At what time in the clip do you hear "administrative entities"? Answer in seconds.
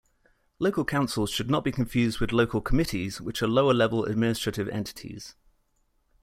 4.05-5.35